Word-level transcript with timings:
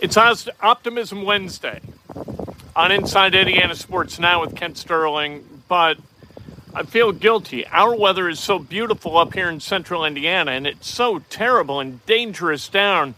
It's 0.00 0.16
Optimism 0.16 1.22
Wednesday 1.22 1.80
on 2.74 2.90
Inside 2.90 3.34
Indiana 3.34 3.74
Sports 3.74 4.18
Now 4.18 4.40
with 4.40 4.56
Kent 4.56 4.76
Sterling, 4.76 5.62
but 5.68 5.96
I 6.74 6.82
feel 6.82 7.12
guilty. 7.12 7.66
Our 7.66 7.94
weather 7.94 8.28
is 8.28 8.40
so 8.40 8.58
beautiful 8.58 9.16
up 9.16 9.34
here 9.34 9.48
in 9.48 9.60
central 9.60 10.04
Indiana, 10.04 10.52
and 10.52 10.66
it's 10.66 10.88
so 10.88 11.20
terrible 11.30 11.80
and 11.80 12.04
dangerous 12.06 12.68
down 12.68 13.14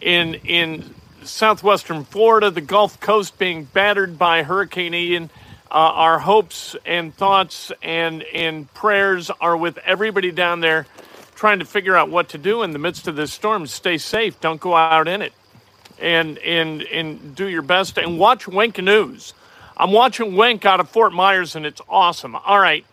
in 0.00 0.34
in 0.34 0.94
southwestern 1.24 2.04
Florida, 2.04 2.50
the 2.50 2.60
Gulf 2.60 3.00
Coast 3.00 3.38
being 3.38 3.64
battered 3.64 4.18
by 4.18 4.42
Hurricane 4.42 4.94
Ian. 4.94 5.30
Uh, 5.70 5.74
our 5.74 6.18
hopes 6.20 6.76
and 6.86 7.14
thoughts 7.14 7.72
and 7.82 8.22
and 8.32 8.72
prayers 8.74 9.30
are 9.40 9.56
with 9.56 9.78
everybody 9.78 10.30
down 10.30 10.60
there 10.60 10.86
trying 11.38 11.60
to 11.60 11.64
figure 11.64 11.96
out 11.96 12.10
what 12.10 12.28
to 12.30 12.36
do 12.36 12.64
in 12.64 12.72
the 12.72 12.80
midst 12.80 13.06
of 13.06 13.14
this 13.14 13.32
storm. 13.32 13.64
Stay 13.68 13.96
safe. 13.96 14.40
Don't 14.40 14.60
go 14.60 14.74
out 14.74 15.06
in 15.06 15.22
it 15.22 15.32
and 16.00 16.36
and 16.38 16.82
and 16.82 17.36
do 17.36 17.46
your 17.46 17.62
best 17.62 17.96
and 17.96 18.18
watch 18.18 18.48
Wink 18.48 18.78
News. 18.78 19.34
I'm 19.76 19.92
watching 19.92 20.34
Wink 20.34 20.66
out 20.66 20.80
of 20.80 20.88
Fort 20.88 21.12
Myers 21.12 21.54
and 21.54 21.64
it's 21.64 21.80
awesome. 21.88 22.34
All 22.34 22.58
right. 22.58 22.84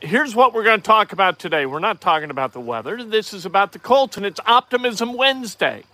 Here's 0.00 0.34
what 0.34 0.54
we're 0.54 0.64
going 0.64 0.80
to 0.80 0.86
talk 0.86 1.12
about 1.12 1.38
today. 1.38 1.66
We're 1.66 1.78
not 1.78 2.00
talking 2.00 2.30
about 2.30 2.54
the 2.54 2.60
weather. 2.60 3.04
This 3.04 3.34
is 3.34 3.44
about 3.44 3.72
the 3.72 3.78
Colts 3.78 4.16
and 4.16 4.24
it's 4.24 4.40
Optimism 4.46 5.12
Wednesday. 5.12 5.84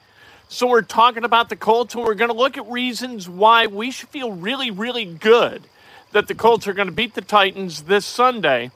So 0.49 0.69
we're 0.69 0.83
talking 0.83 1.25
about 1.25 1.49
the 1.49 1.57
Colts 1.57 1.97
and 1.97 2.05
we're 2.05 2.15
going 2.15 2.31
to 2.31 2.37
look 2.37 2.57
at 2.57 2.71
reasons 2.71 3.29
why 3.29 3.67
we 3.67 3.91
should 3.91 4.11
feel 4.11 4.31
really 4.31 4.71
really 4.71 5.07
good 5.07 5.65
that 6.13 6.29
the 6.29 6.37
Colts 6.37 6.69
are 6.69 6.73
going 6.73 6.89
to 6.89 6.95
beat 6.95 7.15
the 7.15 7.21
Titans 7.21 7.83
this 7.83 8.07
Sunday. 8.07 8.71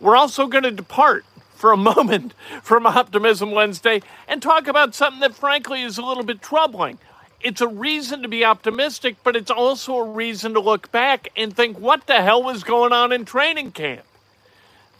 We're 0.00 0.16
also 0.16 0.48
going 0.48 0.64
to 0.64 0.70
depart 0.70 1.24
for 1.62 1.70
a 1.70 1.76
moment 1.76 2.34
from 2.60 2.84
Optimism 2.84 3.52
Wednesday 3.52 4.02
and 4.26 4.42
talk 4.42 4.66
about 4.66 4.96
something 4.96 5.20
that, 5.20 5.32
frankly, 5.32 5.82
is 5.82 5.96
a 5.96 6.02
little 6.02 6.24
bit 6.24 6.42
troubling. 6.42 6.98
It's 7.40 7.60
a 7.60 7.68
reason 7.68 8.22
to 8.22 8.28
be 8.28 8.44
optimistic, 8.44 9.14
but 9.22 9.36
it's 9.36 9.48
also 9.50 9.94
a 9.94 10.10
reason 10.10 10.54
to 10.54 10.60
look 10.60 10.90
back 10.90 11.28
and 11.36 11.54
think, 11.54 11.78
what 11.78 12.08
the 12.08 12.20
hell 12.20 12.42
was 12.42 12.64
going 12.64 12.92
on 12.92 13.12
in 13.12 13.24
training 13.24 13.70
camp? 13.70 14.02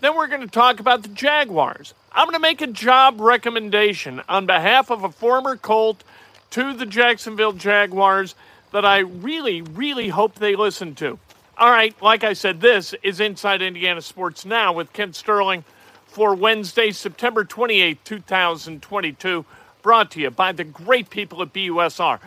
Then 0.01 0.15
we're 0.15 0.29
going 0.29 0.43
to 0.43 0.47
talk 0.47 0.79
about 0.79 1.03
the 1.03 1.09
Jaguars. 1.09 1.95
I'm 2.13 2.27
going 2.27 2.35
to 2.35 2.39
make 2.39 2.61
a 2.61 2.69
job 2.69 3.21
recommendation 3.21 4.23
on 4.29 4.47
behalf 4.47 4.89
of 4.89 5.03
a 5.03 5.11
former 5.11 5.57
Colt 5.57 6.05
to 6.51 6.75
the 6.75 6.87
Jacksonville 6.87 7.55
Jaguars 7.55 8.37
that 8.71 8.85
I 8.85 8.99
really, 8.99 9.63
really 9.63 10.11
hope 10.11 10.37
they 10.37 10.55
listen 10.55 10.95
to. 10.95 11.19
All 11.59 11.71
right, 11.73 12.01
like 12.01 12.23
I 12.23 12.35
said, 12.35 12.61
this 12.61 12.95
is 13.03 13.19
Inside 13.19 13.63
Indiana 13.63 14.01
Sports 14.01 14.45
Now 14.45 14.73
with 14.73 14.93
Kent 14.93 15.17
Sterling 15.17 15.65
for 16.13 16.35
Wednesday, 16.35 16.91
September 16.91 17.43
28, 17.43 18.05
2022, 18.05 19.47
brought 19.81 20.11
to 20.11 20.21
you 20.21 20.31
by 20.31 20.53
the 20.53 20.63
great 20.63 21.09
people 21.09 21.41
at 21.41 21.55
BUSR. 21.55 22.21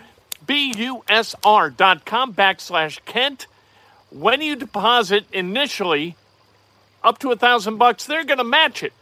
BUSR.com 0.46 2.34
backslash 2.34 3.06
Kent. 3.06 3.46
When 4.10 4.42
you 4.42 4.56
deposit 4.56 5.26
initially 5.32 6.16
up 7.04 7.20
to 7.20 7.32
a 7.32 7.36
thousand 7.36 7.78
bucks, 7.78 8.06
they're 8.06 8.26
going 8.26 8.40
to 8.40 8.44
match 8.44 8.82
it 8.82 8.94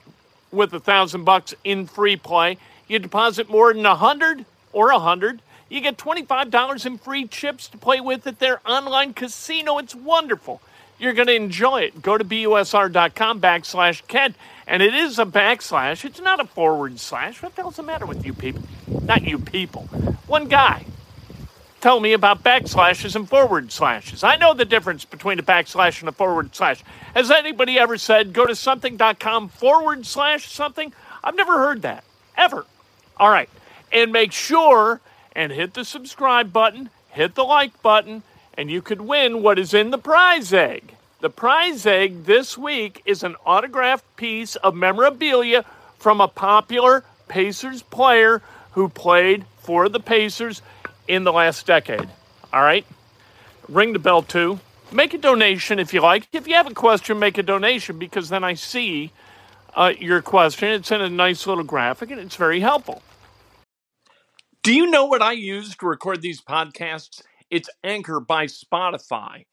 with 0.52 0.74
a 0.74 0.80
thousand 0.82 1.24
bucks 1.24 1.54
in 1.64 1.88
free 1.88 2.18
play. 2.18 2.58
You 2.90 3.00
deposit 3.00 3.50
more 3.50 3.74
than 3.74 3.86
a 3.86 3.96
hundred 3.96 4.46
or 4.74 4.92
a 4.92 5.00
hundred, 5.00 5.42
you 5.70 5.80
get 5.80 5.98
$25 5.98 6.86
in 6.86 6.98
free 6.98 7.26
chips 7.28 7.70
to 7.70 7.78
play 7.78 8.02
with 8.02 8.28
at 8.28 8.40
their 8.40 8.60
online 8.68 9.14
casino. 9.14 9.78
It's 9.78 9.96
wonderful. 9.96 10.62
You're 11.00 11.14
going 11.14 11.28
to 11.28 11.36
enjoy 11.36 11.84
it. 11.84 12.02
Go 12.02 12.18
to 12.18 12.24
busr.com 12.24 13.42
backslash 13.42 14.06
Kent. 14.08 14.36
And 14.68 14.82
it 14.82 14.94
is 14.94 15.20
a 15.20 15.26
backslash. 15.26 16.06
It's 16.06 16.22
not 16.22 16.40
a 16.40 16.46
forward 16.46 17.00
slash. 17.00 17.42
What 17.42 17.56
the 17.56 17.64
hell's 17.64 17.76
the 17.76 17.84
matter 17.84 18.06
with 18.06 18.26
you 18.26 18.34
people? 18.34 18.64
Not 18.88 19.24
you 19.24 19.40
people. 19.40 19.84
One 20.28 20.48
guy. 20.48 20.86
Tell 21.82 22.00
me 22.00 22.14
about 22.14 22.44
backslashes 22.44 23.14
and 23.14 23.28
forward 23.28 23.70
slashes. 23.70 24.24
I 24.24 24.38
know 24.38 24.54
the 24.54 24.64
difference 24.64 25.04
between 25.04 25.38
a 25.38 25.44
backslash 25.44 26.00
and 26.00 26.08
a 26.08 26.14
forward 26.14 26.56
slash. 26.56 26.82
Has 27.14 27.30
anybody 27.30 27.78
ever 27.78 27.98
said 27.98 28.32
go 28.32 28.46
to 28.46 28.56
something.com 28.56 29.50
forward 29.50 30.06
slash 30.06 30.50
something? 30.50 30.94
I've 31.22 31.36
never 31.36 31.58
heard 31.58 31.82
that. 31.82 32.06
Ever. 32.38 32.66
All 33.18 33.30
right. 33.30 33.50
And 33.92 34.14
make 34.14 34.32
sure 34.32 35.02
and 35.36 35.52
hit 35.52 35.74
the 35.74 35.84
subscribe 35.84 36.54
button, 36.54 36.90
hit 37.10 37.36
the 37.36 37.44
like 37.44 37.82
button, 37.82 38.24
and 38.54 38.72
you 38.72 38.82
could 38.82 39.02
win 39.02 39.44
what 39.44 39.60
is 39.60 39.74
in 39.74 39.92
the 39.92 39.98
prize 39.98 40.54
egg. 40.54 40.96
The 41.24 41.30
prize 41.30 41.86
egg 41.86 42.26
this 42.26 42.58
week 42.58 43.02
is 43.06 43.24
an 43.24 43.38
autographed 43.46 44.18
piece 44.18 44.58
of 44.58 44.76
memorabilia 44.76 45.64
from 45.98 46.20
a 46.20 46.28
popular 46.28 47.06
Pacers 47.30 47.82
player 47.82 48.42
who 48.74 48.90
played 48.90 49.46
for 49.60 49.88
the 49.88 50.02
Pacers 50.02 50.62
in 51.08 51.24
the 51.24 51.32
last 51.32 51.66
decade. 51.66 52.10
All 52.52 52.62
right? 52.62 52.86
Ring 53.70 53.94
the 53.94 54.00
bell 54.00 54.22
too. 54.22 54.60
Make 54.92 55.14
a 55.14 55.18
donation 55.18 55.80
if 55.80 55.94
you 55.94 56.02
like. 56.02 56.28
If 56.34 56.46
you 56.46 56.56
have 56.56 56.68
a 56.68 56.74
question, 56.74 57.20
make 57.20 57.38
a 57.38 57.44
donation 57.44 57.98
because 57.98 58.28
then 58.28 58.44
I 58.44 58.56
see 58.56 59.14
uh, 59.78 59.94
your 59.98 60.22
question. 60.22 60.72
It's 60.72 60.92
in 60.92 61.00
a 61.00 61.10
nice 61.10 61.48
little 61.48 61.64
graphic 61.64 62.12
and 62.12 62.20
it's 62.20 62.36
very 62.36 62.60
helpful. 62.60 63.02
Do 64.62 64.74
you 64.74 64.92
know 64.92 65.06
what 65.06 65.22
I 65.22 65.32
use 65.32 65.74
to 65.74 65.86
record 65.86 66.22
these 66.22 66.42
podcasts? 66.42 67.22
It's 67.50 67.70
Anchor 67.82 68.20
by 68.20 68.48
Spotify. 68.48 69.46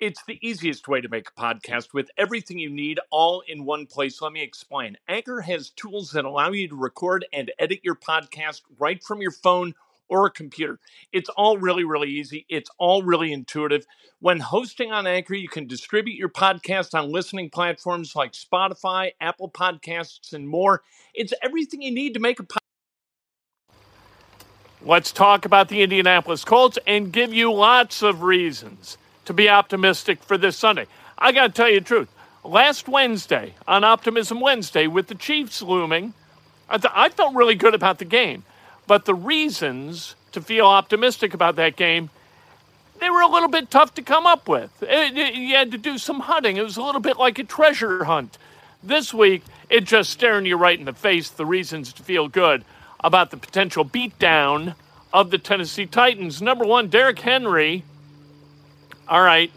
It's 0.00 0.22
the 0.28 0.38
easiest 0.46 0.86
way 0.86 1.00
to 1.00 1.08
make 1.08 1.28
a 1.28 1.40
podcast 1.40 1.92
with 1.92 2.08
everything 2.16 2.56
you 2.56 2.70
need 2.70 3.00
all 3.10 3.42
in 3.48 3.64
one 3.64 3.84
place. 3.84 4.22
Let 4.22 4.30
me 4.32 4.40
explain. 4.40 4.96
Anchor 5.08 5.40
has 5.40 5.70
tools 5.70 6.12
that 6.12 6.24
allow 6.24 6.52
you 6.52 6.68
to 6.68 6.76
record 6.76 7.26
and 7.32 7.50
edit 7.58 7.80
your 7.82 7.96
podcast 7.96 8.62
right 8.78 9.02
from 9.02 9.20
your 9.20 9.32
phone 9.32 9.74
or 10.08 10.26
a 10.26 10.30
computer. 10.30 10.78
It's 11.12 11.28
all 11.30 11.58
really, 11.58 11.82
really 11.82 12.10
easy. 12.10 12.46
It's 12.48 12.70
all 12.78 13.02
really 13.02 13.32
intuitive. 13.32 13.86
When 14.20 14.38
hosting 14.38 14.92
on 14.92 15.08
Anchor, 15.08 15.34
you 15.34 15.48
can 15.48 15.66
distribute 15.66 16.14
your 16.14 16.28
podcast 16.28 16.96
on 16.96 17.10
listening 17.10 17.50
platforms 17.50 18.14
like 18.14 18.34
Spotify, 18.34 19.10
Apple 19.20 19.50
Podcasts, 19.50 20.32
and 20.32 20.48
more. 20.48 20.82
It's 21.12 21.32
everything 21.42 21.82
you 21.82 21.90
need 21.90 22.14
to 22.14 22.20
make 22.20 22.38
a 22.38 22.44
podcast. 22.44 22.58
Let's 24.80 25.10
talk 25.10 25.44
about 25.44 25.68
the 25.68 25.82
Indianapolis 25.82 26.44
Colts 26.44 26.78
and 26.86 27.12
give 27.12 27.34
you 27.34 27.52
lots 27.52 28.00
of 28.00 28.22
reasons 28.22 28.96
to 29.28 29.34
be 29.34 29.48
optimistic 29.48 30.22
for 30.22 30.38
this 30.38 30.56
Sunday. 30.56 30.86
I 31.18 31.32
got 31.32 31.48
to 31.48 31.52
tell 31.52 31.68
you 31.68 31.80
the 31.80 31.86
truth. 31.86 32.08
Last 32.44 32.88
Wednesday, 32.88 33.54
on 33.66 33.84
Optimism 33.84 34.40
Wednesday, 34.40 34.86
with 34.86 35.06
the 35.06 35.14
Chiefs 35.14 35.60
looming, 35.60 36.14
I, 36.70 36.78
th- 36.78 36.92
I 36.96 37.10
felt 37.10 37.34
really 37.34 37.54
good 37.54 37.74
about 37.74 37.98
the 37.98 38.06
game. 38.06 38.42
But 38.86 39.04
the 39.04 39.14
reasons 39.14 40.14
to 40.32 40.40
feel 40.40 40.64
optimistic 40.64 41.34
about 41.34 41.56
that 41.56 41.76
game, 41.76 42.08
they 43.00 43.10
were 43.10 43.20
a 43.20 43.28
little 43.28 43.50
bit 43.50 43.70
tough 43.70 43.92
to 43.94 44.02
come 44.02 44.26
up 44.26 44.48
with. 44.48 44.82
It, 44.82 45.18
it, 45.18 45.34
you 45.34 45.54
had 45.54 45.72
to 45.72 45.78
do 45.78 45.98
some 45.98 46.20
hunting. 46.20 46.56
It 46.56 46.62
was 46.62 46.78
a 46.78 46.82
little 46.82 47.02
bit 47.02 47.18
like 47.18 47.38
a 47.38 47.44
treasure 47.44 48.04
hunt. 48.04 48.38
This 48.82 49.12
week, 49.12 49.42
it 49.68 49.84
just 49.84 50.08
staring 50.08 50.46
you 50.46 50.56
right 50.56 50.78
in 50.78 50.86
the 50.86 50.94
face 50.94 51.28
the 51.28 51.44
reasons 51.44 51.92
to 51.92 52.02
feel 52.02 52.28
good 52.28 52.64
about 53.00 53.30
the 53.30 53.36
potential 53.36 53.84
beatdown 53.84 54.74
of 55.12 55.30
the 55.30 55.36
Tennessee 55.36 55.84
Titans. 55.84 56.40
Number 56.40 56.64
one, 56.64 56.88
Derrick 56.88 57.18
Henry 57.18 57.84
all 59.08 59.22
right. 59.22 59.50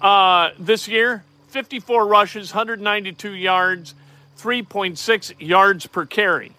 Uh, 0.00 0.50
this 0.58 0.88
year, 0.88 1.24
54 1.48 2.06
rushes, 2.06 2.52
192 2.52 3.32
yards, 3.32 3.94
3.6 4.38 5.34
yards 5.38 5.86
per 5.86 6.06
carry. 6.06 6.52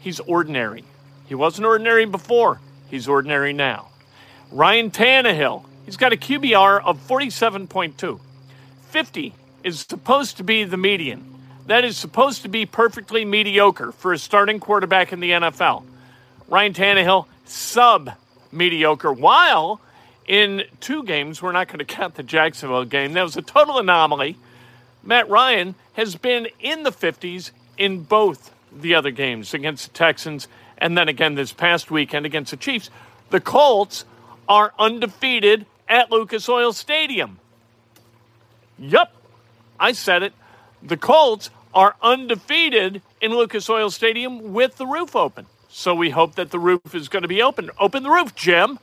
He's 0.00 0.20
ordinary. 0.20 0.84
He 1.26 1.34
wasn't 1.34 1.66
ordinary 1.66 2.04
before. 2.04 2.60
He's 2.88 3.08
ordinary 3.08 3.52
now. 3.52 3.88
Ryan 4.52 4.90
Tannehill, 4.90 5.64
he's 5.84 5.96
got 5.96 6.12
a 6.12 6.16
QBR 6.16 6.84
of 6.84 7.04
47.2. 7.06 8.20
50 8.90 9.34
is 9.64 9.80
supposed 9.80 10.36
to 10.36 10.44
be 10.44 10.64
the 10.64 10.76
median. 10.76 11.34
That 11.66 11.84
is 11.84 11.96
supposed 11.96 12.42
to 12.42 12.48
be 12.48 12.64
perfectly 12.64 13.24
mediocre 13.24 13.90
for 13.90 14.12
a 14.12 14.18
starting 14.18 14.60
quarterback 14.60 15.12
in 15.12 15.18
the 15.18 15.30
NFL. 15.32 15.84
Ryan 16.48 16.72
Tannehill, 16.72 17.26
sub 17.44 18.12
mediocre, 18.52 19.12
while 19.12 19.80
in 20.26 20.64
two 20.80 21.02
games. 21.04 21.40
We're 21.40 21.52
not 21.52 21.68
going 21.68 21.78
to 21.78 21.84
count 21.84 22.14
the 22.14 22.22
Jacksonville 22.22 22.84
game. 22.84 23.12
That 23.12 23.22
was 23.22 23.36
a 23.36 23.42
total 23.42 23.78
anomaly. 23.78 24.36
Matt 25.02 25.28
Ryan 25.28 25.74
has 25.94 26.16
been 26.16 26.48
in 26.60 26.82
the 26.82 26.90
50s 26.90 27.52
in 27.78 28.02
both 28.02 28.52
the 28.72 28.94
other 28.94 29.10
games 29.10 29.54
against 29.54 29.92
the 29.92 29.98
Texans 29.98 30.48
and 30.78 30.96
then 30.96 31.08
again 31.08 31.34
this 31.34 31.52
past 31.52 31.90
weekend 31.90 32.26
against 32.26 32.50
the 32.50 32.56
Chiefs. 32.56 32.90
The 33.30 33.40
Colts 33.40 34.04
are 34.48 34.72
undefeated 34.78 35.66
at 35.88 36.10
Lucas 36.10 36.48
Oil 36.48 36.72
Stadium. 36.72 37.38
Yup, 38.78 39.14
I 39.80 39.92
said 39.92 40.22
it. 40.22 40.32
The 40.82 40.96
Colts 40.96 41.50
are 41.72 41.96
undefeated 42.02 43.02
in 43.20 43.32
Lucas 43.32 43.68
Oil 43.70 43.90
Stadium 43.90 44.52
with 44.52 44.76
the 44.76 44.86
roof 44.86 45.16
open. 45.16 45.46
So 45.68 45.94
we 45.94 46.10
hope 46.10 46.36
that 46.36 46.50
the 46.50 46.58
roof 46.58 46.94
is 46.94 47.08
going 47.08 47.22
to 47.22 47.28
be 47.28 47.42
open. 47.42 47.70
Open 47.78 48.02
the 48.02 48.10
roof, 48.10 48.34
Jim. 48.34 48.78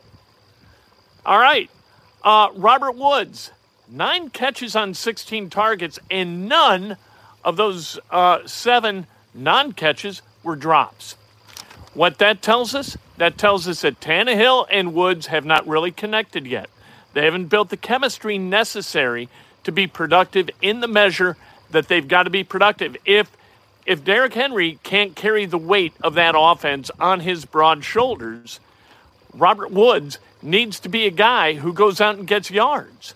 All 1.25 1.39
right. 1.39 1.69
Uh, 2.23 2.49
Robert 2.55 2.95
Woods, 2.95 3.51
nine 3.89 4.29
catches 4.29 4.75
on 4.75 4.93
16 4.93 5.49
targets, 5.49 5.99
and 6.11 6.47
none 6.47 6.97
of 7.43 7.57
those 7.57 7.99
uh, 8.11 8.39
seven 8.45 9.07
non 9.33 9.73
catches 9.73 10.21
were 10.43 10.55
drops. 10.55 11.15
What 11.93 12.17
that 12.17 12.41
tells 12.41 12.73
us? 12.73 12.97
That 13.17 13.37
tells 13.37 13.67
us 13.67 13.81
that 13.81 13.99
Tannehill 13.99 14.67
and 14.71 14.93
Woods 14.93 15.27
have 15.27 15.45
not 15.45 15.67
really 15.67 15.91
connected 15.91 16.47
yet. 16.47 16.69
They 17.13 17.25
haven't 17.25 17.45
built 17.45 17.69
the 17.69 17.77
chemistry 17.77 18.37
necessary 18.37 19.29
to 19.63 19.71
be 19.71 19.87
productive 19.87 20.49
in 20.61 20.79
the 20.79 20.87
measure 20.87 21.37
that 21.69 21.87
they've 21.87 22.07
got 22.07 22.23
to 22.23 22.29
be 22.29 22.43
productive. 22.43 22.97
If 23.05 23.31
if 23.85 24.03
Derrick 24.03 24.33
Henry 24.33 24.79
can't 24.83 25.13
carry 25.13 25.45
the 25.45 25.57
weight 25.57 25.93
of 26.01 26.13
that 26.13 26.35
offense 26.37 26.89
on 27.01 27.19
his 27.19 27.43
broad 27.43 27.83
shoulders, 27.83 28.61
Robert 29.33 29.71
Woods 29.71 30.19
needs 30.43 30.79
to 30.81 30.89
be 30.89 31.05
a 31.05 31.11
guy 31.11 31.55
who 31.55 31.73
goes 31.73 32.01
out 32.01 32.17
and 32.17 32.27
gets 32.27 32.51
yards. 32.51 33.15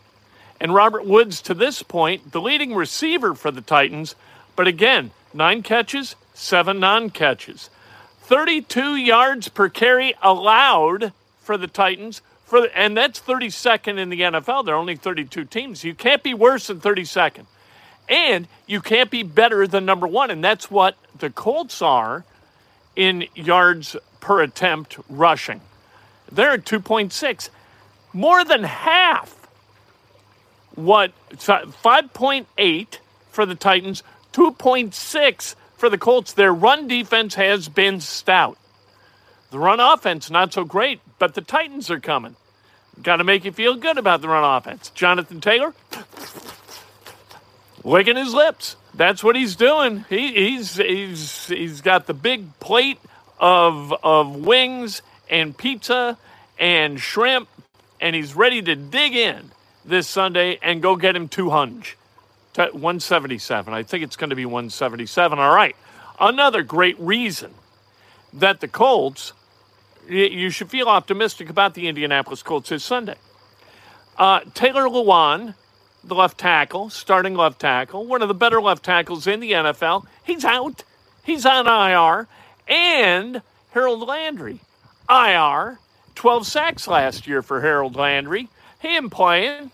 And 0.60 0.74
Robert 0.74 1.06
Woods, 1.06 1.42
to 1.44 1.54
this 1.54 1.84
point, 1.84 2.32
the 2.32 2.42
leading 2.42 2.74
receiver 2.74 3.36
for 3.36 3.52
the 3.52 3.62
Titans, 3.62 4.16
but 4.56 4.68
again, 4.68 5.12
nine 5.34 5.62
catches, 5.62 6.16
seven 6.34 6.80
non 6.80 7.10
catches. 7.10 7.70
32 8.24 8.96
yards 8.96 9.48
per 9.48 9.70
carry 9.70 10.14
allowed 10.22 11.14
for 11.42 11.58
the 11.58 11.68
Titans, 11.68 12.22
for 12.46 12.62
the, 12.62 12.78
and 12.78 12.98
that's 12.98 13.20
32nd 13.20 13.98
in 13.98 14.10
the 14.10 14.22
NFL. 14.22 14.66
There 14.66 14.76
are 14.76 14.78
only 14.78 14.96
32 14.96 15.46
teams. 15.46 15.84
You 15.84 15.94
can't 15.94 16.24
be 16.24 16.34
worse 16.34 16.68
than 16.68 16.82
32nd. 16.82 17.46
And 18.10 18.48
you 18.66 18.82
can't 18.82 19.12
be 19.12 19.24
better 19.24 19.68
than 19.68 19.86
number 19.86 20.08
one. 20.08 20.32
And 20.32 20.44
that's 20.44 20.72
what 20.72 20.98
the 21.18 21.30
Colts 21.30 21.82
are 21.82 22.26
in 22.96 23.26
yards 23.36 23.96
per 24.20 24.42
attempt 24.42 24.98
rushing. 25.10 25.62
They're 26.32 26.52
at 26.52 26.66
2.6, 26.66 27.50
more 28.14 28.44
than 28.44 28.64
half 28.64 29.38
what 30.76 31.12
5.8 31.32 32.98
for 33.32 33.46
the 33.46 33.56
Titans, 33.56 34.04
2.6 34.34 35.56
for 35.76 35.90
the 35.90 35.98
Colts. 35.98 36.34
Their 36.34 36.54
run 36.54 36.88
defense 36.88 37.36
has 37.36 37.68
been 37.68 38.00
stout. 38.00 38.58
The 39.50 39.60
run 39.60 39.80
offense, 39.80 40.30
not 40.30 40.54
so 40.54 40.64
great, 40.64 41.00
but 41.20 41.34
the 41.34 41.42
Titans 41.42 41.90
are 41.90 42.00
coming. 42.00 42.36
Got 43.02 43.18
to 43.18 43.24
make 43.24 43.46
you 43.46 43.52
feel 43.52 43.76
good 43.76 43.98
about 43.98 44.22
the 44.22 44.28
run 44.28 44.44
offense. 44.58 44.90
Jonathan 44.92 45.42
Taylor, 45.42 45.74
licking 47.84 48.16
his 48.16 48.34
lips. 48.34 48.76
That's 48.94 49.24
what 49.24 49.36
he's 49.36 49.56
doing. 49.56 50.06
He, 50.10 50.34
he's, 50.34 50.76
he's, 50.76 51.48
he's 51.48 51.82
got 51.82 52.08
the 52.08 52.14
big 52.14 52.60
plate 52.60 53.00
of, 53.40 53.94
of 54.04 54.36
wings 54.36 55.02
and 55.30 55.58
pizza 55.58 56.18
and 56.60 57.00
shrimp, 57.00 57.50
and 58.00 58.16
he's 58.16 58.36
ready 58.36 58.62
to 58.62 58.76
dig 58.76 59.16
in 59.16 59.52
this 59.86 60.08
Sunday 60.08 60.60
and 60.62 60.82
go 60.82 60.96
get 60.96 61.16
him 61.16 61.28
200. 61.28 61.96
177. 62.58 63.74
I 63.74 63.84
think 63.84 64.04
it's 64.04 64.16
going 64.16 64.32
to 64.32 64.36
be 64.36 64.46
177. 64.46 65.40
All 65.40 65.56
right. 65.56 65.76
Another 66.20 66.64
great 66.64 67.00
reason 67.00 67.54
that 68.34 68.60
the 68.60 68.68
Colts, 68.68 69.34
you 70.10 70.50
should 70.50 70.70
feel 70.70 70.88
optimistic 70.88 71.50
about 71.50 71.76
the 71.76 71.88
Indianapolis 71.88 72.42
Colts 72.42 72.70
this 72.70 72.84
Sunday. 72.84 73.18
Uh, 74.18 74.40
Taylor 74.56 74.84
Lewan, 74.84 75.54
the 76.04 76.16
left 76.16 76.40
tackle, 76.40 76.90
starting 76.90 77.36
left 77.36 77.60
tackle, 77.60 78.06
one 78.06 78.22
of 78.22 78.28
the 78.28 78.34
better 78.34 78.62
left 78.62 78.84
tackles 78.84 79.28
in 79.28 79.40
the 79.40 79.52
NFL, 79.52 80.08
he's 80.24 80.44
out. 80.44 80.84
He's 81.24 81.46
on 81.46 81.68
IR. 81.68 82.28
And 82.68 83.42
Harold 83.72 84.08
Landry, 84.08 84.62
IR, 85.09 85.80
12 86.15 86.48
sacks 86.48 86.88
last 86.88 87.27
year 87.27 87.42
for 87.42 87.62
Harold 87.62 87.95
Landry. 87.95 88.50
Him 88.80 89.09
playing 89.09 89.71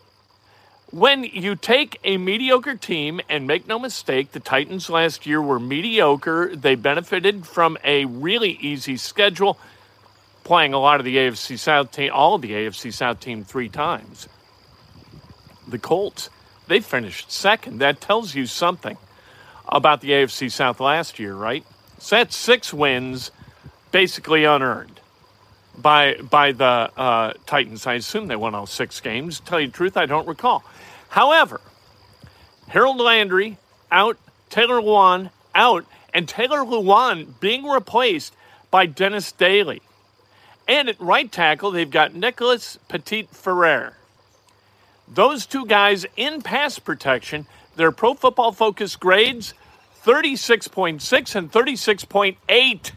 when 0.93 1.23
you 1.23 1.55
take 1.55 1.99
a 2.03 2.17
mediocre 2.17 2.75
team, 2.75 3.19
and 3.27 3.47
make 3.47 3.67
no 3.67 3.79
mistake, 3.79 4.31
the 4.31 4.39
Titans 4.39 4.91
last 4.91 5.25
year 5.25 5.41
were 5.41 5.59
mediocre. 5.59 6.55
They 6.55 6.75
benefited 6.75 7.47
from 7.47 7.79
a 7.83 8.05
really 8.05 8.51
easy 8.61 8.97
schedule, 8.97 9.57
playing 10.43 10.75
a 10.75 10.79
lot 10.79 10.99
of 10.99 11.05
the 11.05 11.17
AFC 11.17 11.57
South 11.57 11.91
team, 11.91 12.11
all 12.13 12.35
of 12.35 12.43
the 12.43 12.51
AFC 12.51 12.93
South 12.93 13.19
team 13.19 13.43
three 13.43 13.69
times. 13.69 14.29
The 15.67 15.79
Colts, 15.79 16.29
they 16.67 16.79
finished 16.79 17.31
second. 17.31 17.79
That 17.79 17.99
tells 17.99 18.35
you 18.35 18.45
something 18.45 18.97
about 19.67 20.01
the 20.01 20.11
AFC 20.11 20.51
South 20.51 20.79
last 20.79 21.17
year, 21.17 21.33
right? 21.33 21.65
So 21.97 22.17
that's 22.17 22.35
six 22.35 22.71
wins, 22.71 23.31
basically 23.91 24.43
unearned 24.43 24.92
by 25.83 26.15
by 26.15 26.53
the 26.53 26.65
uh, 26.65 27.33
Titans. 27.45 27.85
I 27.85 27.95
assume 27.95 28.27
they 28.27 28.35
won 28.35 28.55
all 28.55 28.65
six 28.65 28.99
games. 28.99 29.39
tell 29.41 29.59
you 29.59 29.67
the 29.67 29.73
truth, 29.73 29.95
I 29.95 30.07
don't 30.07 30.27
recall. 30.27 30.63
However, 31.09 31.61
Harold 32.69 32.99
Landry 32.99 33.57
out, 33.91 34.17
Taylor 34.49 34.81
Lewan 34.81 35.29
out, 35.53 35.85
and 36.11 36.27
Taylor 36.27 36.59
Lewan 36.59 37.39
being 37.39 37.65
replaced 37.65 38.33
by 38.71 38.87
Dennis 38.87 39.31
Daley. 39.31 39.83
And 40.67 40.89
at 40.89 40.99
right 40.99 41.31
tackle, 41.31 41.71
they've 41.71 41.89
got 41.89 42.15
Nicholas 42.15 42.79
Petit 42.87 43.27
Frere. 43.31 43.97
Those 45.07 45.45
two 45.45 45.65
guys 45.65 46.05
in 46.15 46.41
pass 46.41 46.79
protection, 46.79 47.45
their 47.75 47.91
pro 47.91 48.13
football 48.13 48.51
focus 48.51 48.95
grades 48.95 49.53
36.6 50.03 51.35
and 51.35 51.51
36.8. 51.51 52.91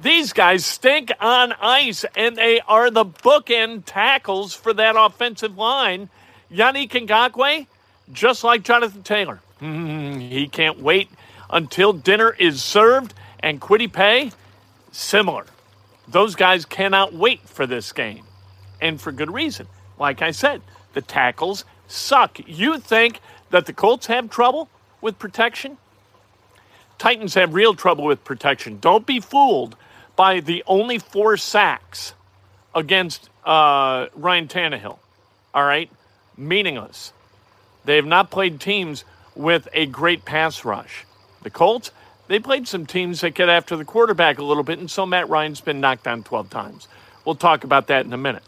These 0.00 0.32
guys 0.32 0.64
stink 0.64 1.10
on 1.20 1.52
ice, 1.60 2.04
and 2.16 2.36
they 2.36 2.60
are 2.60 2.90
the 2.90 3.04
bookend 3.04 3.82
tackles 3.84 4.54
for 4.54 4.72
that 4.74 4.94
offensive 4.96 5.58
line 5.58 6.08
Yannick 6.52 6.90
Ngakoue, 6.90 7.66
just 8.12 8.44
like 8.44 8.62
Jonathan 8.62 9.02
Taylor, 9.02 9.40
mm, 9.60 10.20
he 10.30 10.48
can't 10.48 10.80
wait 10.80 11.10
until 11.50 11.92
dinner 11.92 12.30
is 12.38 12.62
served. 12.62 13.14
And 13.40 13.60
Kwity 13.60 13.92
Paye, 13.92 14.32
similar. 14.90 15.46
Those 16.08 16.34
guys 16.34 16.64
cannot 16.64 17.12
wait 17.12 17.40
for 17.48 17.66
this 17.66 17.92
game. 17.92 18.24
And 18.80 19.00
for 19.00 19.12
good 19.12 19.32
reason. 19.32 19.68
Like 19.98 20.22
I 20.22 20.30
said, 20.30 20.62
the 20.94 21.02
tackles 21.02 21.64
suck. 21.86 22.40
You 22.46 22.78
think 22.78 23.20
that 23.50 23.66
the 23.66 23.72
Colts 23.72 24.06
have 24.06 24.30
trouble 24.30 24.68
with 25.00 25.18
protection? 25.18 25.76
Titans 26.98 27.34
have 27.34 27.54
real 27.54 27.74
trouble 27.74 28.04
with 28.04 28.24
protection. 28.24 28.78
Don't 28.80 29.06
be 29.06 29.20
fooled 29.20 29.76
by 30.18 30.40
the 30.40 30.64
only 30.66 30.98
four 30.98 31.38
sacks 31.38 32.12
against 32.74 33.30
uh, 33.46 34.08
Ryan 34.14 34.48
Tannehill. 34.48 34.98
All 35.54 35.64
right? 35.64 35.90
meaningless. 36.38 37.12
They 37.84 37.96
have 37.96 38.06
not 38.06 38.30
played 38.30 38.60
teams 38.60 39.04
with 39.34 39.68
a 39.72 39.86
great 39.86 40.24
pass 40.24 40.64
rush. 40.64 41.04
The 41.42 41.50
Colts, 41.50 41.90
they 42.28 42.38
played 42.38 42.68
some 42.68 42.86
teams 42.86 43.20
that 43.20 43.34
get 43.34 43.48
after 43.48 43.76
the 43.76 43.84
quarterback 43.84 44.38
a 44.38 44.44
little 44.44 44.62
bit, 44.62 44.78
and 44.78 44.90
so 44.90 45.04
Matt 45.06 45.28
Ryan's 45.28 45.60
been 45.60 45.80
knocked 45.80 46.04
down 46.04 46.22
12 46.22 46.50
times. 46.50 46.88
We'll 47.24 47.34
talk 47.34 47.64
about 47.64 47.88
that 47.88 48.06
in 48.06 48.12
a 48.12 48.18
minute. 48.18 48.42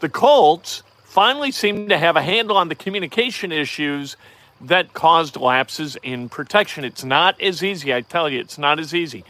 The 0.00 0.08
Colts 0.08 0.82
finally 1.04 1.50
seem 1.50 1.88
to 1.88 1.98
have 1.98 2.16
a 2.16 2.22
handle 2.22 2.56
on 2.56 2.68
the 2.68 2.74
communication 2.74 3.52
issues 3.52 4.16
that 4.60 4.92
caused 4.92 5.36
lapses 5.36 5.96
in 6.02 6.28
protection. 6.28 6.84
It's 6.84 7.04
not 7.04 7.40
as 7.40 7.62
easy, 7.62 7.94
I 7.94 8.02
tell 8.02 8.28
you, 8.28 8.40
it's 8.40 8.58
not 8.58 8.78
as 8.78 8.94
easy 8.94 9.24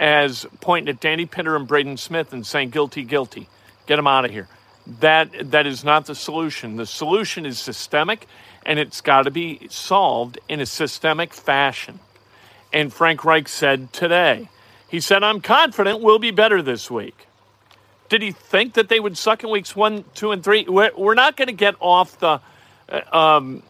as 0.00 0.46
pointing 0.60 0.92
at 0.92 1.00
Danny 1.00 1.26
Pinter 1.26 1.54
and 1.54 1.68
Braden 1.68 1.96
Smith 1.96 2.32
and 2.32 2.44
saying, 2.44 2.70
guilty, 2.70 3.04
guilty. 3.04 3.48
Get 3.86 3.96
them 3.96 4.08
out 4.08 4.24
of 4.24 4.32
here 4.32 4.48
that 4.98 5.50
that 5.52 5.66
is 5.66 5.84
not 5.84 6.06
the 6.06 6.14
solution. 6.14 6.76
The 6.76 6.86
solution 6.86 7.46
is 7.46 7.58
systemic 7.58 8.26
and 8.66 8.78
it's 8.78 9.00
got 9.00 9.22
to 9.22 9.30
be 9.30 9.68
solved 9.70 10.38
in 10.48 10.60
a 10.60 10.66
systemic 10.66 11.32
fashion. 11.32 12.00
And 12.72 12.92
Frank 12.92 13.24
Reich 13.24 13.48
said 13.48 13.92
today, 13.92 14.48
he 14.88 15.00
said, 15.00 15.22
I'm 15.22 15.40
confident 15.40 16.00
we'll 16.00 16.18
be 16.18 16.30
better 16.30 16.62
this 16.62 16.90
week. 16.90 17.26
Did 18.08 18.22
he 18.22 18.32
think 18.32 18.74
that 18.74 18.88
they 18.88 18.98
would 18.98 19.16
suck 19.16 19.44
in 19.44 19.50
weeks 19.50 19.76
one, 19.76 20.04
two, 20.14 20.32
and 20.32 20.42
three? 20.42 20.64
We're, 20.64 20.90
we're 20.96 21.14
not 21.14 21.36
going 21.36 21.46
to 21.46 21.54
get 21.54 21.76
off 21.78 22.18
the 22.18 22.40
uh, 22.88 23.16
um, 23.16 23.62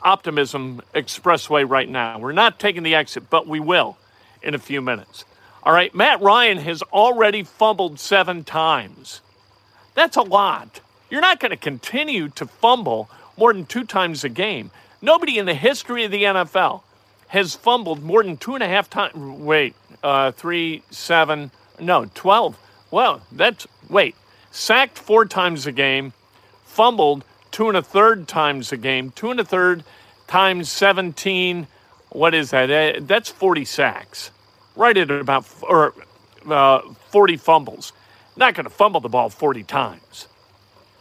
optimism 0.00 0.80
expressway 0.94 1.68
right 1.68 1.88
now. 1.88 2.18
We're 2.18 2.32
not 2.32 2.58
taking 2.58 2.82
the 2.82 2.94
exit, 2.94 3.28
but 3.28 3.46
we 3.46 3.60
will 3.60 3.98
in 4.42 4.54
a 4.54 4.58
few 4.58 4.80
minutes. 4.80 5.24
All 5.66 5.72
right, 5.72 5.92
Matt 5.92 6.22
Ryan 6.22 6.58
has 6.58 6.80
already 6.92 7.42
fumbled 7.42 7.98
seven 7.98 8.44
times. 8.44 9.20
That's 9.94 10.16
a 10.16 10.22
lot. 10.22 10.78
You're 11.10 11.20
not 11.20 11.40
going 11.40 11.50
to 11.50 11.56
continue 11.56 12.28
to 12.28 12.46
fumble 12.46 13.10
more 13.36 13.52
than 13.52 13.66
two 13.66 13.82
times 13.82 14.22
a 14.22 14.28
game. 14.28 14.70
Nobody 15.02 15.38
in 15.38 15.46
the 15.46 15.54
history 15.54 16.04
of 16.04 16.12
the 16.12 16.22
NFL 16.22 16.82
has 17.26 17.56
fumbled 17.56 18.00
more 18.04 18.22
than 18.22 18.36
two 18.36 18.54
and 18.54 18.62
a 18.62 18.68
half 18.68 18.88
times. 18.88 19.16
Wait, 19.16 19.74
uh, 20.04 20.30
three, 20.30 20.84
seven, 20.92 21.50
no, 21.80 22.08
12. 22.14 22.56
Well, 22.92 23.22
that's, 23.32 23.66
wait, 23.90 24.14
sacked 24.52 24.96
four 24.96 25.24
times 25.24 25.66
a 25.66 25.72
game, 25.72 26.12
fumbled 26.64 27.24
two 27.50 27.66
and 27.66 27.76
a 27.76 27.82
third 27.82 28.28
times 28.28 28.70
a 28.70 28.76
game, 28.76 29.10
two 29.10 29.32
and 29.32 29.40
a 29.40 29.44
third 29.44 29.82
times 30.28 30.70
17. 30.70 31.66
What 32.10 32.34
is 32.34 32.50
that? 32.50 32.70
Uh, 32.70 33.00
that's 33.02 33.30
40 33.30 33.64
sacks. 33.64 34.30
Right 34.76 34.96
at 34.96 35.10
about, 35.10 35.46
or 35.62 35.94
uh, 36.48 36.80
40 37.10 37.36
fumbles 37.38 37.92
not 38.36 38.54
going 38.54 38.64
to 38.64 38.70
fumble 38.70 39.00
the 39.00 39.08
ball 39.08 39.30
40 39.30 39.62
times 39.62 40.28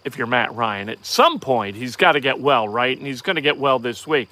if 0.03 0.17
you're 0.17 0.27
Matt 0.27 0.53
Ryan. 0.55 0.89
At 0.89 1.05
some 1.05 1.39
point, 1.39 1.75
he's 1.75 1.95
got 1.95 2.13
to 2.13 2.19
get 2.19 2.39
well, 2.39 2.67
right? 2.67 2.97
And 2.97 3.05
he's 3.05 3.21
going 3.21 3.35
to 3.35 3.41
get 3.41 3.57
well 3.57 3.79
this 3.79 4.07
week. 4.07 4.29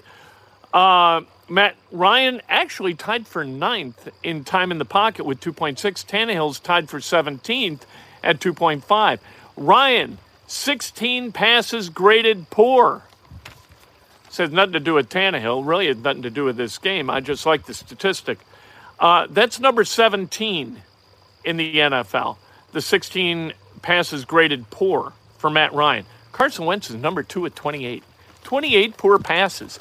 Uh, 0.74 1.22
Matt 1.50 1.76
Ryan 1.92 2.42
actually 2.48 2.94
tied 2.94 3.28
for 3.28 3.44
ninth 3.44 4.10
in 4.24 4.44
time 4.44 4.72
in 4.72 4.78
the 4.78 4.86
pocket 4.86 5.26
with 5.26 5.40
2.6. 5.40 5.76
Tannehill's 6.06 6.60
tied 6.60 6.90
for 6.90 7.00
17th 7.00 7.82
at 8.24 8.40
2.5. 8.40 9.20
Ryan, 9.58 10.18
16 10.48 11.32
passes 11.32 11.90
graded 11.90 12.50
poor. 12.50 13.04
Says 14.30 14.52
nothing 14.52 14.74
to 14.74 14.80
do 14.80 14.96
with 14.96 15.10
Tannehill. 15.10 15.66
Really, 15.66 15.88
has 15.88 15.98
nothing 15.98 16.24
to 16.24 16.30
do 16.30 16.44
with 16.46 16.58
this 16.58 16.78
game. 16.80 17.10
I 17.10 17.20
just 17.20 17.46
like 17.46 17.66
the 17.66 17.74
statistic. 17.74 18.40
Uh, 19.00 19.28
that's 19.30 19.60
number 19.60 19.84
17 19.84 20.82
in 21.44 21.58
the 21.58 21.78
NFL. 21.78 22.38
The 22.72 22.82
16 22.82 23.54
passes 23.82 24.26
graded 24.26 24.70
poor 24.70 25.14
for 25.38 25.50
Matt 25.50 25.74
Ryan. 25.74 26.06
Carson 26.32 26.66
Wentz 26.66 26.90
is 26.90 26.96
number 26.96 27.24
two 27.24 27.46
at 27.46 27.56
28. 27.56 28.04
28 28.44 28.98
poor 28.98 29.20
passes. 29.20 29.80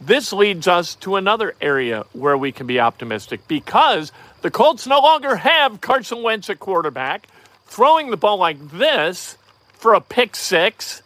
This 0.00 0.32
leads 0.32 0.66
us 0.66 0.94
to 0.96 1.16
another 1.16 1.54
area 1.60 2.06
where 2.12 2.36
we 2.36 2.52
can 2.52 2.66
be 2.66 2.80
optimistic 2.80 3.46
because 3.46 4.12
the 4.40 4.50
Colts 4.50 4.86
no 4.86 5.00
longer 5.00 5.36
have 5.36 5.80
Carson 5.80 6.22
Wentz 6.22 6.48
at 6.48 6.58
quarterback 6.58 7.26
throwing 7.66 8.10
the 8.10 8.16
ball 8.16 8.38
like 8.38 8.70
this 8.70 9.36
for 9.74 9.94
a 9.94 10.00
pick 10.00 10.34
six. 10.34 11.02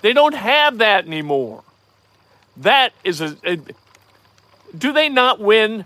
They 0.00 0.12
don't 0.12 0.34
have 0.34 0.78
that 0.78 1.06
anymore. 1.06 1.64
That 2.56 2.92
is 3.02 3.20
a, 3.20 3.36
a 3.44 3.58
do 4.76 4.92
they 4.92 5.08
not 5.08 5.40
win 5.40 5.84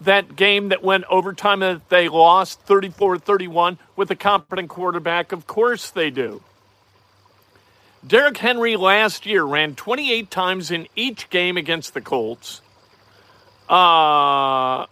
that 0.00 0.36
game 0.36 0.68
that 0.68 0.82
went 0.82 1.04
overtime 1.08 1.60
that 1.60 1.88
they 1.88 2.08
lost 2.08 2.60
34 2.62 3.18
31 3.18 3.78
with 3.96 4.10
a 4.10 4.16
competent 4.16 4.68
quarterback? 4.68 5.32
Of 5.32 5.46
course 5.46 5.90
they 5.90 6.10
do. 6.10 6.42
Derrick 8.06 8.36
Henry 8.36 8.76
last 8.76 9.24
year 9.24 9.44
ran 9.44 9.74
28 9.74 10.30
times 10.30 10.70
in 10.70 10.86
each 10.94 11.30
game 11.30 11.56
against 11.56 11.94
the 11.94 12.02
Colts. 12.02 12.60
Uh, 13.68 14.84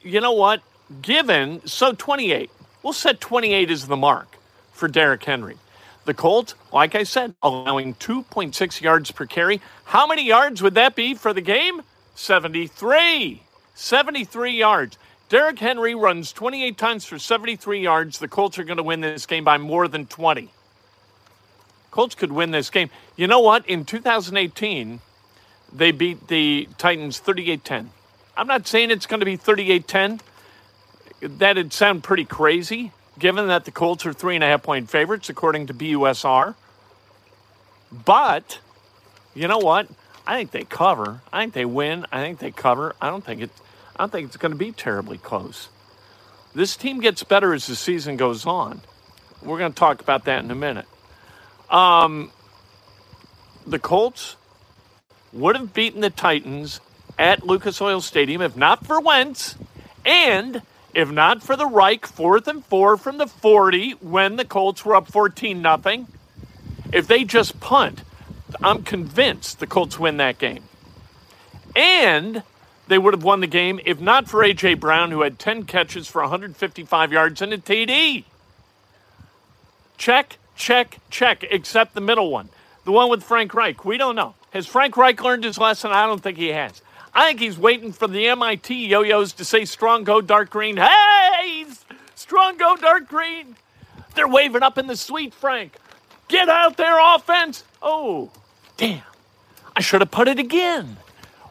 you 0.00 0.20
know 0.20 0.32
what? 0.32 0.62
Given, 1.02 1.66
so 1.66 1.92
28. 1.92 2.50
We'll 2.82 2.94
set 2.94 3.20
28 3.20 3.70
as 3.70 3.86
the 3.86 3.96
mark 3.96 4.38
for 4.72 4.88
Derrick 4.88 5.22
Henry. 5.22 5.56
The 6.06 6.14
Colts, 6.14 6.54
like 6.72 6.94
I 6.94 7.02
said, 7.02 7.34
allowing 7.42 7.94
2.6 7.94 8.80
yards 8.80 9.10
per 9.10 9.26
carry. 9.26 9.60
How 9.84 10.06
many 10.06 10.26
yards 10.26 10.62
would 10.62 10.74
that 10.74 10.96
be 10.96 11.14
for 11.14 11.34
the 11.34 11.42
game? 11.42 11.82
73. 12.14 13.42
73 13.80 14.52
yards. 14.52 14.98
Derrick 15.30 15.58
Henry 15.58 15.94
runs 15.94 16.32
28 16.32 16.76
times 16.76 17.06
for 17.06 17.18
73 17.18 17.80
yards. 17.80 18.18
The 18.18 18.28
Colts 18.28 18.58
are 18.58 18.64
going 18.64 18.76
to 18.76 18.82
win 18.82 19.00
this 19.00 19.24
game 19.24 19.42
by 19.42 19.56
more 19.56 19.88
than 19.88 20.04
20. 20.06 20.50
Colts 21.90 22.14
could 22.14 22.30
win 22.30 22.50
this 22.50 22.68
game. 22.68 22.90
You 23.16 23.26
know 23.26 23.40
what? 23.40 23.66
In 23.66 23.86
2018, 23.86 25.00
they 25.72 25.92
beat 25.92 26.28
the 26.28 26.68
Titans 26.76 27.18
38 27.18 27.64
10. 27.64 27.90
I'm 28.36 28.46
not 28.46 28.66
saying 28.66 28.90
it's 28.90 29.06
going 29.06 29.20
to 29.20 29.26
be 29.26 29.36
38 29.36 29.88
10. 29.88 30.20
That'd 31.22 31.72
sound 31.72 32.04
pretty 32.04 32.26
crazy, 32.26 32.92
given 33.18 33.48
that 33.48 33.64
the 33.64 33.70
Colts 33.70 34.04
are 34.04 34.12
three 34.12 34.34
and 34.34 34.44
a 34.44 34.46
half 34.46 34.62
point 34.62 34.90
favorites, 34.90 35.30
according 35.30 35.66
to 35.68 35.74
BUSR. 35.74 36.54
But, 37.90 38.60
you 39.34 39.48
know 39.48 39.58
what? 39.58 39.88
I 40.26 40.36
think 40.36 40.50
they 40.50 40.64
cover. 40.64 41.22
I 41.32 41.40
think 41.40 41.54
they 41.54 41.64
win. 41.64 42.04
I 42.12 42.20
think 42.20 42.40
they 42.40 42.50
cover. 42.50 42.94
I 43.00 43.08
don't 43.08 43.24
think 43.24 43.40
it. 43.40 43.50
I 44.00 44.04
don't 44.04 44.12
think 44.12 44.28
it's 44.28 44.38
going 44.38 44.52
to 44.52 44.56
be 44.56 44.72
terribly 44.72 45.18
close. 45.18 45.68
This 46.54 46.74
team 46.74 47.00
gets 47.00 47.22
better 47.22 47.52
as 47.52 47.66
the 47.66 47.76
season 47.76 48.16
goes 48.16 48.46
on. 48.46 48.80
We're 49.42 49.58
going 49.58 49.74
to 49.74 49.78
talk 49.78 50.00
about 50.00 50.24
that 50.24 50.42
in 50.42 50.50
a 50.50 50.54
minute. 50.54 50.86
Um, 51.68 52.32
the 53.66 53.78
Colts 53.78 54.36
would 55.34 55.54
have 55.54 55.74
beaten 55.74 56.00
the 56.00 56.08
Titans 56.08 56.80
at 57.18 57.46
Lucas 57.46 57.78
Oil 57.82 58.00
Stadium 58.00 58.40
if 58.40 58.56
not 58.56 58.86
for 58.86 59.02
Wentz 59.02 59.56
and 60.06 60.62
if 60.94 61.10
not 61.10 61.42
for 61.42 61.54
the 61.54 61.66
Reich 61.66 62.06
fourth 62.06 62.48
and 62.48 62.64
four 62.64 62.96
from 62.96 63.18
the 63.18 63.26
40 63.26 63.90
when 64.00 64.36
the 64.36 64.46
Colts 64.46 64.82
were 64.82 64.96
up 64.96 65.12
14 65.12 65.60
nothing. 65.60 66.06
If 66.90 67.06
they 67.06 67.24
just 67.24 67.60
punt, 67.60 68.02
I'm 68.62 68.82
convinced 68.82 69.60
the 69.60 69.66
Colts 69.66 69.98
win 69.98 70.16
that 70.16 70.38
game. 70.38 70.64
And 71.76 72.42
they 72.90 72.98
would 72.98 73.14
have 73.14 73.22
won 73.22 73.38
the 73.38 73.46
game 73.46 73.78
if 73.86 74.00
not 74.00 74.28
for 74.28 74.42
A.J. 74.42 74.74
Brown, 74.74 75.12
who 75.12 75.22
had 75.22 75.38
10 75.38 75.62
catches 75.62 76.08
for 76.08 76.22
155 76.22 77.12
yards 77.12 77.40
and 77.40 77.52
a 77.52 77.58
TD. 77.58 78.24
Check, 79.96 80.38
check, 80.56 80.98
check, 81.08 81.44
except 81.50 81.94
the 81.94 82.00
middle 82.00 82.32
one. 82.32 82.48
The 82.84 82.90
one 82.90 83.08
with 83.08 83.22
Frank 83.22 83.54
Reich. 83.54 83.84
We 83.84 83.96
don't 83.96 84.16
know. 84.16 84.34
Has 84.50 84.66
Frank 84.66 84.96
Reich 84.96 85.22
learned 85.22 85.44
his 85.44 85.56
lesson? 85.56 85.92
I 85.92 86.04
don't 86.04 86.20
think 86.20 86.36
he 86.36 86.48
has. 86.48 86.82
I 87.14 87.28
think 87.28 87.38
he's 87.38 87.56
waiting 87.56 87.92
for 87.92 88.08
the 88.08 88.26
MIT 88.26 88.86
yo 88.86 89.02
yos 89.02 89.34
to 89.34 89.44
say 89.44 89.64
strong 89.66 90.02
go 90.02 90.20
dark 90.20 90.50
green. 90.50 90.76
Hey, 90.76 91.66
strong 92.16 92.56
go 92.56 92.74
dark 92.74 93.06
green. 93.08 93.54
They're 94.16 94.26
waving 94.26 94.64
up 94.64 94.78
in 94.78 94.88
the 94.88 94.96
suite, 94.96 95.32
Frank. 95.32 95.76
Get 96.26 96.48
out 96.48 96.76
there, 96.76 96.98
offense. 97.14 97.62
Oh, 97.80 98.32
damn. 98.76 99.02
I 99.76 99.80
should 99.80 100.00
have 100.00 100.10
put 100.10 100.26
it 100.26 100.40
again. 100.40 100.96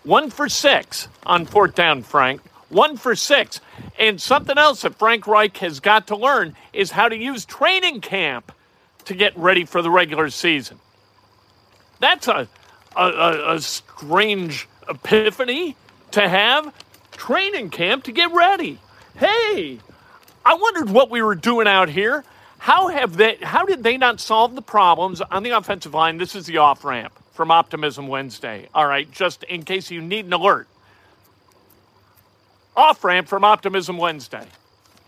One 0.10 0.32
for 0.32 0.50
six 0.50 1.08
on 1.24 1.46
fourth 1.46 1.76
down, 1.76 2.02
Frank. 2.02 2.42
One 2.70 2.98
for 2.98 3.16
six. 3.16 3.62
And 4.00 4.20
something 4.20 4.58
else 4.58 4.82
that 4.82 4.96
Frank 4.96 5.28
Reich 5.28 5.56
has 5.58 5.80
got 5.80 6.08
to 6.08 6.16
learn 6.16 6.56
is 6.74 6.90
how 6.90 7.10
to 7.10 7.16
use 7.16 7.46
training 7.46 8.02
camp 8.02 8.52
to 9.06 9.14
get 9.14 9.38
ready 9.38 9.66
for 9.66 9.84
the 9.84 9.92
regular 9.92 10.32
season. 10.32 10.80
That's 12.00 12.28
a, 12.28 12.48
a, 12.98 13.54
a, 13.54 13.62
strange 13.62 14.68
epiphany 14.90 15.76
to 16.10 16.28
have. 16.28 16.74
Training 17.12 17.70
camp 17.70 18.06
to 18.06 18.12
get 18.12 18.34
ready. 18.34 18.80
Hey, 19.16 19.78
I 20.44 20.56
wondered 20.56 20.90
what 20.90 21.12
we 21.12 21.22
were 21.22 21.36
doing 21.36 21.68
out 21.68 21.88
here. 21.88 22.24
How 22.58 22.88
have 22.88 23.16
they 23.16 23.36
how 23.44 23.64
did 23.64 23.84
they 23.84 23.96
not 23.96 24.20
solve 24.20 24.56
the 24.56 24.64
problems 24.64 25.22
on 25.22 25.44
the 25.44 25.52
offensive 25.52 25.94
line? 25.94 26.18
This 26.18 26.34
is 26.34 26.48
the 26.48 26.58
off 26.58 26.84
ramp 26.84 27.14
from 27.40 27.52
Optimism 27.52 28.10
Wednesday. 28.10 28.68
All 28.76 28.86
right, 28.86 29.10
just 29.10 29.44
in 29.44 29.64
case 29.64 29.90
you 29.90 30.02
need 30.02 30.26
an 30.26 30.34
alert. 30.34 30.68
Off 32.76 33.02
ramp 33.02 33.30
from 33.30 33.46
Optimism 33.46 33.98
Wednesday. 33.98 34.46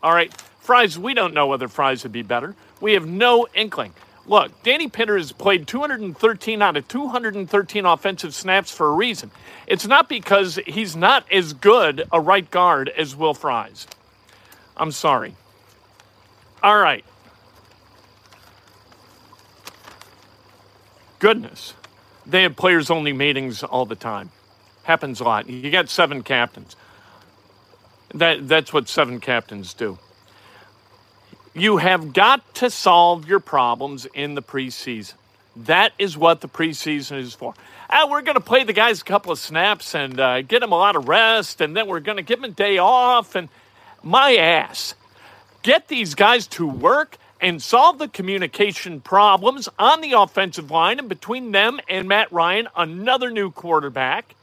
All 0.02 0.14
right, 0.14 0.34
Fries, 0.62 0.98
we 0.98 1.14
don't 1.14 1.34
know 1.34 1.48
whether 1.48 1.68
Fries 1.68 2.04
would 2.04 2.14
be 2.14 2.22
better. 2.22 2.56
We 2.80 2.94
have 2.94 3.06
no 3.06 3.50
inkling. 3.54 3.94
Look, 4.26 4.64
Danny 4.64 4.88
Pinter 4.88 5.18
has 5.18 5.34
played 5.34 5.68
213 5.68 6.62
out 6.62 6.78
of 6.78 6.88
213 6.88 7.86
offensive 7.86 8.34
snaps 8.34 8.72
for 8.72 8.88
a 8.88 8.94
reason. 8.94 9.30
It's 9.68 9.86
not 9.86 10.08
because 10.08 10.58
he's 10.66 10.96
not 10.96 11.30
as 11.30 11.52
good 11.52 12.08
a 12.14 12.22
right 12.22 12.50
guard 12.50 12.88
as 12.88 13.14
Will 13.14 13.34
Fries. 13.34 13.88
I'm 14.78 14.94
sorry. 14.94 15.36
All 16.64 16.80
right. 16.80 17.04
Goodness. 21.20 21.74
They 22.26 22.44
have 22.44 22.56
players 22.56 22.90
only 22.90 23.14
meetings 23.14 23.64
all 23.64 23.86
the 23.86 23.96
time. 23.96 24.32
Happens 24.84 25.20
a 25.20 25.24
lot. 25.24 25.50
You 25.50 25.72
got 25.72 25.90
seven 25.90 26.24
captains. 26.24 26.76
That, 28.14 28.48
that's 28.48 28.74
what 28.74 28.90
seven 28.90 29.20
captains 29.20 29.74
do. 29.74 29.98
You 31.54 31.78
have 31.78 32.14
got 32.14 32.56
to 32.56 32.70
solve 32.70 33.28
your 33.28 33.40
problems 33.40 34.06
in 34.14 34.36
the 34.36 34.42
preseason. 34.42 35.16
That 35.56 35.92
is 36.00 36.18
what 36.18 36.40
the 36.40 36.48
preseason 36.48 37.20
is 37.20 37.34
for. 37.34 37.54
Ah, 37.90 38.08
we're 38.10 38.22
going 38.22 38.36
to 38.36 38.42
play 38.42 38.64
the 38.64 38.72
guys 38.74 39.02
a 39.02 39.04
couple 39.04 39.34
of 39.34 39.40
snaps 39.40 39.94
and 39.94 40.18
uh, 40.18 40.42
get 40.44 40.62
them 40.62 40.72
a 40.72 40.78
lot 40.78 40.96
of 40.96 41.10
rest, 41.10 41.60
and 41.60 41.76
then 41.76 41.88
we're 41.88 42.00
going 42.00 42.16
to 42.16 42.24
give 42.24 42.42
them 42.42 42.52
a 42.52 42.54
day 42.54 42.78
off. 42.78 43.36
And 43.36 43.50
my 44.02 44.36
ass, 44.36 44.96
get 45.62 45.90
these 45.90 46.16
guys 46.16 46.48
to 46.48 46.66
work 46.66 47.18
and 47.42 47.62
solve 47.62 47.98
the 47.98 48.08
communication 48.08 49.02
problems 49.02 49.68
on 49.80 50.02
the 50.02 50.14
offensive 50.14 50.70
line 50.70 51.00
and 51.00 51.10
between 51.10 51.52
them 51.52 51.80
and 51.90 52.08
Matt 52.08 52.32
Ryan, 52.32 52.68
another 52.76 53.32
new 53.32 53.50
quarterback. 53.50 54.36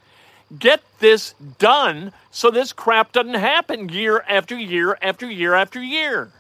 Get 0.59 0.83
this 0.99 1.35
done 1.59 2.13
so 2.31 2.51
this 2.51 2.73
crap 2.73 3.13
doesn't 3.13 3.35
happen 3.35 3.89
year 3.89 4.25
after 4.29 4.59
year 4.59 4.99
after 5.01 5.31
year 5.31 5.55
after 5.55 5.81
year. 5.81 6.33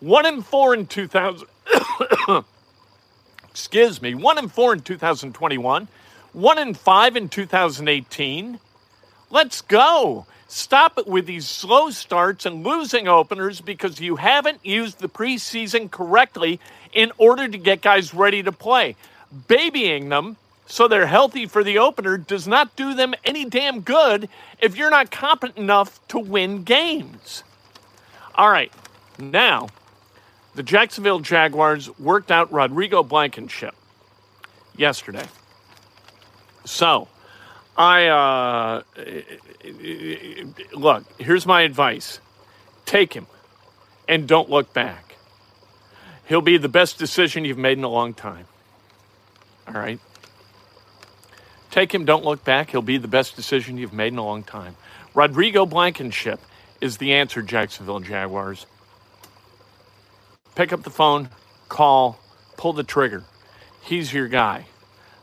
One 0.00 0.26
in 0.26 0.42
four 0.42 0.74
in 0.74 0.86
2000. 0.86 1.48
excuse 3.48 4.02
me. 4.02 4.14
One 4.14 4.36
in 4.38 4.48
four 4.48 4.74
in 4.74 4.80
2021. 4.80 5.88
One 6.32 6.58
in 6.58 6.74
five 6.74 7.16
in 7.16 7.30
2018. 7.30 8.60
Let's 9.30 9.62
go. 9.62 10.26
Stop 10.48 10.98
it 10.98 11.06
with 11.06 11.26
these 11.26 11.48
slow 11.48 11.90
starts 11.90 12.46
and 12.46 12.64
losing 12.64 13.08
openers 13.08 13.60
because 13.60 14.00
you 14.00 14.16
haven't 14.16 14.64
used 14.64 15.00
the 15.00 15.08
preseason 15.08 15.90
correctly 15.90 16.60
in 16.92 17.12
order 17.18 17.48
to 17.48 17.58
get 17.58 17.82
guys 17.82 18.14
ready 18.14 18.42
to 18.42 18.52
play. 18.52 18.94
Babying 19.48 20.08
them 20.08 20.36
so 20.66 20.88
they're 20.88 21.06
healthy 21.06 21.46
for 21.46 21.62
the 21.62 21.78
opener 21.78 22.18
does 22.18 22.46
not 22.46 22.74
do 22.74 22.94
them 22.94 23.14
any 23.24 23.44
damn 23.44 23.80
good 23.80 24.28
if 24.60 24.76
you're 24.76 24.90
not 24.90 25.10
competent 25.10 25.58
enough 25.58 26.06
to 26.08 26.18
win 26.18 26.64
games. 26.64 27.44
All 28.34 28.50
right, 28.50 28.72
now 29.18 29.68
the 30.54 30.62
Jacksonville 30.62 31.20
Jaguars 31.20 31.96
worked 31.98 32.32
out 32.32 32.52
Rodrigo 32.52 33.02
Blankenship 33.02 33.74
yesterday. 34.76 35.26
So, 36.64 37.08
I 37.76 38.06
uh, 38.06 38.82
look. 40.72 41.04
Here's 41.20 41.46
my 41.46 41.62
advice: 41.62 42.20
take 42.84 43.12
him, 43.12 43.26
and 44.08 44.26
don't 44.26 44.48
look 44.48 44.72
back. 44.72 45.16
He'll 46.26 46.40
be 46.40 46.56
the 46.56 46.68
best 46.68 46.98
decision 46.98 47.44
you've 47.44 47.58
made 47.58 47.78
in 47.78 47.84
a 47.84 47.88
long 47.88 48.14
time. 48.14 48.46
All 49.68 49.74
right. 49.74 50.00
Take 51.70 51.94
him, 51.94 52.04
don't 52.04 52.24
look 52.24 52.42
back. 52.42 52.70
He'll 52.70 52.80
be 52.82 52.96
the 52.96 53.06
best 53.08 53.36
decision 53.36 53.76
you've 53.76 53.92
made 53.92 54.12
in 54.12 54.18
a 54.18 54.24
long 54.24 54.42
time. 54.42 54.76
Rodrigo 55.14 55.66
Blankenship 55.66 56.40
is 56.80 56.96
the 56.96 57.12
answer, 57.12 57.42
Jacksonville 57.42 58.00
Jaguars. 58.00 58.66
Pick 60.54 60.72
up 60.72 60.84
the 60.84 60.90
phone, 60.90 61.28
call, 61.68 62.18
pull 62.56 62.72
the 62.72 62.82
trigger. 62.82 63.24
He's 63.82 64.12
your 64.12 64.26
guy. 64.26 64.66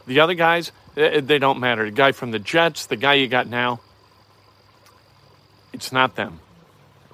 The 0.06 0.20
other 0.20 0.36
guys, 0.36 0.72
they 0.96 1.40
don't 1.40 1.60
matter. 1.60 1.86
The 1.86 1.92
guy 1.92 2.12
from 2.12 2.32
the 2.32 2.40
Jets, 2.40 2.86
the 2.86 2.96
guy 2.96 3.16
you 3.16 3.28
got 3.28 3.48
now, 3.48 3.80
it's 5.72 5.92
not 5.92 6.16
them. 6.16 6.40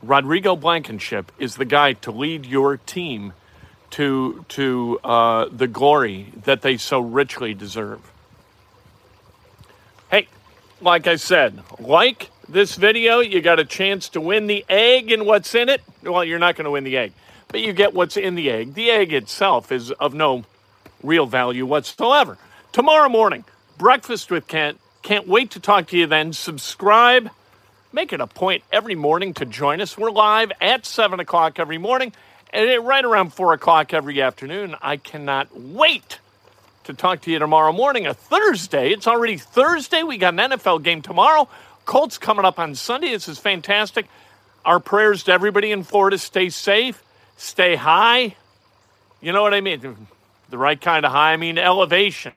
Rodrigo 0.01 0.55
Blankenship 0.55 1.31
is 1.39 1.55
the 1.55 1.65
guy 1.65 1.93
to 1.93 2.11
lead 2.11 2.45
your 2.45 2.77
team 2.77 3.33
to 3.91 4.45
to 4.49 4.99
uh, 5.03 5.49
the 5.51 5.67
glory 5.67 6.31
that 6.43 6.61
they 6.61 6.77
so 6.77 6.99
richly 6.99 7.53
deserve. 7.53 7.99
Hey, 10.11 10.27
like 10.81 11.07
I 11.07 11.15
said, 11.15 11.61
like 11.79 12.29
this 12.47 12.75
video, 12.75 13.19
you 13.19 13.41
got 13.41 13.59
a 13.59 13.65
chance 13.65 14.09
to 14.09 14.21
win 14.21 14.47
the 14.47 14.65
egg 14.69 15.11
and 15.11 15.25
what's 15.25 15.53
in 15.55 15.69
it. 15.69 15.81
Well, 16.03 16.23
you're 16.23 16.39
not 16.39 16.55
going 16.55 16.65
to 16.65 16.71
win 16.71 16.83
the 16.83 16.97
egg, 16.97 17.13
but 17.47 17.61
you 17.61 17.73
get 17.73 17.93
what's 17.93 18.17
in 18.17 18.35
the 18.35 18.49
egg. 18.49 18.73
The 18.73 18.89
egg 18.91 19.11
itself 19.13 19.71
is 19.71 19.91
of 19.91 20.13
no 20.13 20.45
real 21.03 21.25
value 21.25 21.65
whatsoever. 21.65 22.37
Tomorrow 22.71 23.09
morning, 23.09 23.43
breakfast 23.79 24.29
with 24.29 24.45
Kent. 24.45 24.77
Can't 25.03 25.25
wait 25.25 25.51
to 25.51 25.59
talk 25.61 25.87
to 25.87 25.97
you 25.97 26.05
then. 26.05 26.33
Subscribe. 26.33 27.29
Make 27.93 28.11
it 28.11 28.19
a 28.19 28.27
point 28.27 28.63
every 28.73 28.93
morning 28.93 29.33
to 29.35 29.45
join 29.45 29.79
us. 29.79 29.97
We're 29.97 30.11
live 30.11 30.51
at 30.59 30.85
7 30.85 31.21
o'clock 31.21 31.59
every 31.59 31.77
morning 31.77 32.11
and 32.51 32.85
right 32.85 33.05
around 33.05 33.33
4 33.33 33.53
o'clock 33.53 33.93
every 33.93 34.21
afternoon. 34.21 34.75
I 34.81 34.97
cannot 34.97 35.57
wait 35.57 36.19
to 36.83 36.93
talk 36.93 37.21
to 37.21 37.31
you 37.31 37.39
tomorrow 37.39 37.71
morning, 37.71 38.05
a 38.05 38.13
Thursday. 38.13 38.91
It's 38.91 39.07
already 39.07 39.37
Thursday. 39.37 40.03
We 40.03 40.17
got 40.17 40.33
an 40.33 40.51
NFL 40.51 40.83
game 40.83 41.01
tomorrow. 41.01 41.47
Colts 41.85 42.17
coming 42.17 42.43
up 42.43 42.59
on 42.59 42.75
Sunday. 42.75 43.11
This 43.11 43.29
is 43.29 43.39
fantastic. 43.39 44.07
Our 44.65 44.81
prayers 44.81 45.23
to 45.23 45.31
everybody 45.31 45.71
in 45.71 45.83
Florida 45.83 46.17
stay 46.17 46.49
safe, 46.49 47.01
stay 47.37 47.77
high. 47.77 48.35
You 49.21 49.31
know 49.31 49.41
what 49.41 49.53
I 49.53 49.61
mean? 49.61 49.95
The 50.49 50.57
right 50.57 50.79
kind 50.79 51.05
of 51.05 51.13
high. 51.13 51.31
I 51.31 51.37
mean, 51.37 51.57
elevation, 51.57 52.33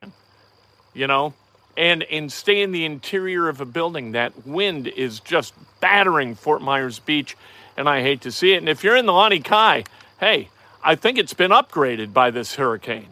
you 0.95 1.07
know, 1.07 1.35
and, 1.77 2.03
and 2.05 2.31
stay 2.31 2.63
in 2.63 2.73
the 2.73 2.85
interior 2.85 3.49
of 3.49 3.61
a 3.61 3.65
building. 3.65 4.13
That 4.13 4.47
wind 4.47 4.89
is 4.89 5.21
just 5.21 5.55
battering 5.81 6.35
Fort 6.35 6.63
Myers 6.63 6.99
Beach, 6.99 7.37
and 7.77 7.89
I 7.89 8.03
hate 8.03 8.21
to 8.23 8.33
see 8.33 8.53
it. 8.53 8.59
And 8.59 8.69
if 8.69 8.85
you're 8.85 8.97
in 8.97 9.07
the 9.07 9.13
Lani 9.13 9.41
Kai, 9.41 9.85
hey, 10.21 10.49
I 10.85 10.95
think 10.95 11.19
it's 11.19 11.35
been 11.35 11.51
upgraded 11.51 12.13
by 12.13 12.31
this 12.31 12.57
hurricane. 12.57 13.09